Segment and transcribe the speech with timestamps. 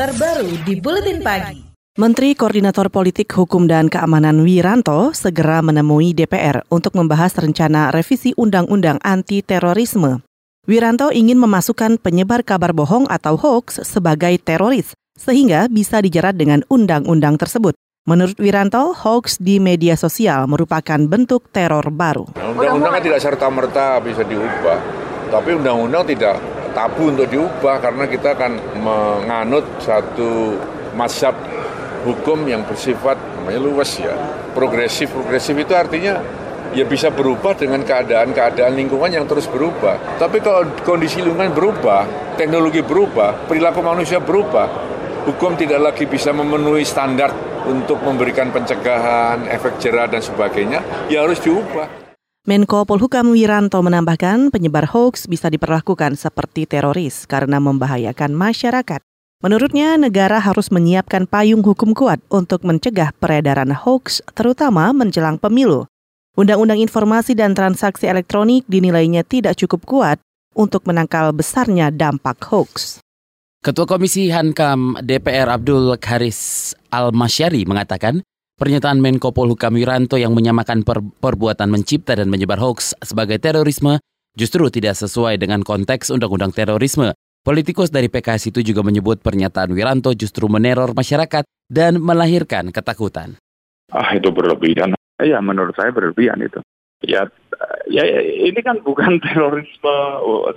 [0.00, 1.60] terbaru di Buletin Pagi.
[2.00, 8.96] Menteri Koordinator Politik Hukum dan Keamanan Wiranto segera menemui DPR untuk membahas rencana revisi Undang-Undang
[9.04, 10.24] Anti-Terorisme.
[10.64, 17.36] Wiranto ingin memasukkan penyebar kabar bohong atau hoax sebagai teroris, sehingga bisa dijerat dengan undang-undang
[17.36, 17.76] tersebut.
[18.08, 22.24] Menurut Wiranto, hoax di media sosial merupakan bentuk teror baru.
[22.40, 24.80] Undang-undang kan tidak serta-merta bisa diubah,
[25.28, 26.40] tapi undang-undang tidak
[26.72, 30.56] tabu untuk diubah karena kita akan menganut satu
[30.94, 31.36] masyarakat
[32.00, 34.12] hukum yang bersifat namanya luas ya.
[34.56, 36.18] Progresif progresif itu artinya
[36.72, 40.16] ya bisa berubah dengan keadaan-keadaan lingkungan yang terus berubah.
[40.16, 42.08] Tapi kalau kondisi lingkungan berubah
[42.40, 44.64] teknologi berubah perilaku manusia berubah
[45.28, 47.28] hukum tidak lagi bisa memenuhi standar
[47.68, 50.80] untuk memberikan pencegahan efek jerah dan sebagainya
[51.12, 52.09] ya harus diubah
[52.50, 58.98] Menko Polhukam Wiranto menambahkan penyebar hoax bisa diperlakukan seperti teroris karena membahayakan masyarakat.
[59.38, 65.86] Menurutnya, negara harus menyiapkan payung hukum kuat untuk mencegah peredaran hoax, terutama menjelang pemilu.
[66.34, 70.18] Undang-undang informasi dan transaksi elektronik dinilainya tidak cukup kuat
[70.58, 72.98] untuk menangkal besarnya dampak hoax.
[73.62, 78.26] Ketua Komisi Hankam DPR Abdul Karis Al-Masyari mengatakan
[78.60, 84.04] Pernyataan Menko Polhukam Wiranto yang menyamakan per perbuatan mencipta dan menyebar hoax sebagai terorisme
[84.36, 87.16] justru tidak sesuai dengan konteks Undang-Undang Terorisme.
[87.40, 91.40] Politikus dari PKS itu juga menyebut pernyataan Wiranto justru meneror masyarakat
[91.72, 93.40] dan melahirkan ketakutan.
[93.96, 94.92] Ah itu berlebihan.
[95.24, 96.60] Ya menurut saya berlebihan itu.
[97.00, 97.32] Ya,
[97.88, 98.04] ya
[98.44, 99.96] ini kan bukan terorisme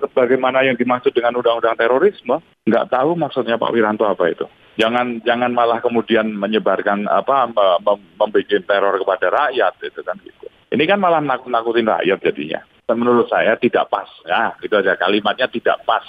[0.04, 2.44] sebagaimana yang dimaksud dengan undang-undang terorisme.
[2.68, 4.44] Nggak tahu maksudnya Pak Wiranto apa itu
[4.80, 10.46] jangan jangan malah kemudian menyebarkan apa membuat teror kepada rakyat itu kan gitu.
[10.74, 12.62] Ini kan malah nakut-nakutin rakyat jadinya.
[12.90, 14.10] Menurut saya tidak pas.
[14.26, 16.04] Ya, itu aja kalimatnya tidak pas.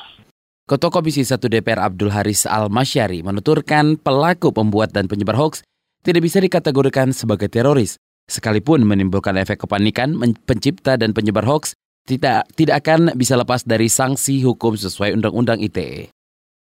[0.64, 5.60] Ketua Komisi 1 DPR Abdul Haris Al-Masyari menuturkan pelaku pembuat dan penyebar hoax
[6.00, 8.00] tidak bisa dikategorikan sebagai teroris.
[8.24, 10.16] Sekalipun menimbulkan efek kepanikan,
[10.48, 11.76] pencipta dan penyebar hoax
[12.08, 16.08] tidak tidak akan bisa lepas dari sanksi hukum sesuai Undang-Undang ITE.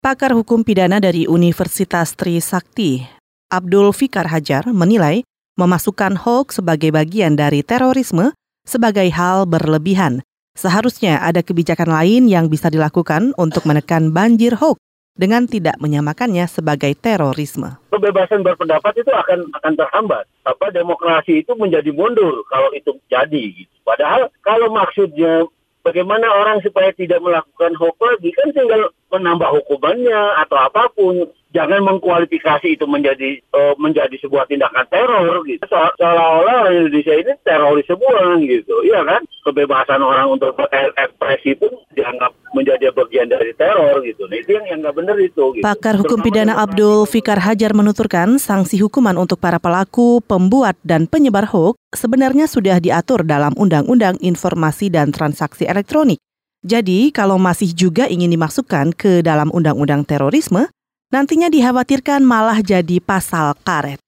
[0.05, 3.01] Pakar Hukum Pidana dari Universitas Trisakti,
[3.49, 5.25] Abdul Fikar Hajar, menilai
[5.57, 8.29] memasukkan hoax sebagai bagian dari terorisme
[8.69, 10.21] sebagai hal berlebihan.
[10.53, 14.77] Seharusnya ada kebijakan lain yang bisa dilakukan untuk menekan banjir hoax
[15.17, 17.73] dengan tidak menyamakannya sebagai terorisme.
[17.89, 20.29] Kebebasan berpendapat itu akan akan terhambat.
[20.45, 23.73] Apa demokrasi itu menjadi mundur kalau itu jadi gitu.
[23.81, 25.49] Padahal kalau maksudnya
[25.81, 31.79] bagaimana orang supaya tidak melakukan hoax lagi kan tinggal menambah hukumannya atau apa pun jangan
[31.87, 35.63] mengkualifikasi itu menjadi uh, menjadi sebuah tindakan teror gitu.
[35.71, 39.23] So seolah-olah orang Indonesia ini teroris semua gitu iya kan?
[39.47, 44.27] Kebebasan orang untuk berekspresi pun dianggap menjadi bagian dari teror gitu.
[44.27, 45.63] Nah, itu yang yang nggak benar itu gitu.
[45.63, 51.47] pakar hukum pidana Abdul Fikar Hajar menuturkan sanksi hukuman untuk para pelaku pembuat dan penyebar
[51.47, 56.19] hoax sebenarnya sudah diatur dalam Undang-Undang Informasi dan Transaksi Elektronik
[56.65, 60.65] jadi, kalau masih juga ingin dimasukkan ke dalam undang-undang terorisme,
[61.13, 64.01] nantinya dikhawatirkan malah jadi pasal karet.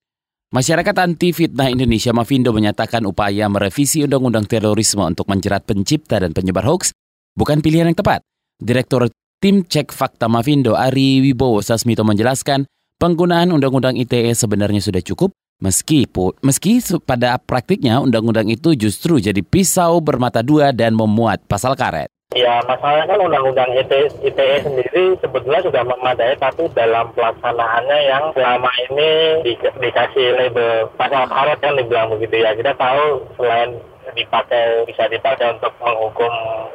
[0.49, 6.65] Masyarakat Anti Fitnah Indonesia Mavindo menyatakan upaya merevisi undang-undang terorisme untuk menjerat pencipta dan penyebar
[6.65, 6.97] hoax
[7.37, 8.25] bukan pilihan yang tepat.
[8.57, 9.05] Direktur
[9.37, 12.65] Tim Cek Fakta Mavindo Ari Wibowo Sasmito menjelaskan
[12.97, 15.29] penggunaan undang-undang ITE sebenarnya sudah cukup
[15.61, 16.09] meski
[16.41, 22.09] meski pada praktiknya undang-undang itu justru jadi pisau bermata dua dan memuat pasal karet.
[22.35, 28.67] Ya, masalahnya kan undang-undang ITE, ITE sendiri sebetulnya sudah memadai, tapi dalam pelaksanaannya yang selama
[28.85, 29.09] ini
[29.47, 32.51] di, dikasih label pasal karet kan dibilang begitu ya.
[32.51, 33.79] Kita tahu selain
[34.11, 36.33] dipakai bisa dipakai untuk menghukum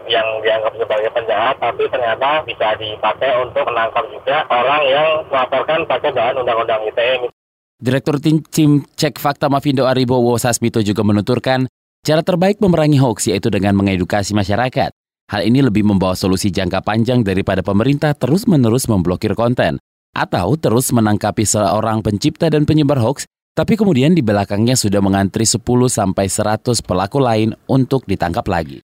[0.08, 6.10] yang dianggap sebagai penjahat, tapi ternyata bisa dipakai untuk menangkap juga orang yang melaporkan pakai
[6.16, 7.28] bahan undang-undang ITE.
[7.76, 11.68] Direktur Tim, Tim Cek Fakta Mavindo Aribowo Sasmito juga menuturkan,
[12.00, 14.96] cara terbaik memerangi hoax yaitu dengan mengedukasi masyarakat.
[15.30, 19.78] Hal ini lebih membawa solusi jangka panjang daripada pemerintah terus-menerus memblokir konten
[20.12, 23.24] atau terus menangkapi seorang pencipta dan penyebar hoax,
[23.56, 28.80] tapi kemudian di belakangnya sudah mengantri 10 sampai 100 pelaku lain untuk ditangkap lagi.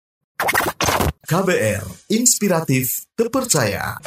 [1.28, 4.00] KBR, inspiratif, terpercaya.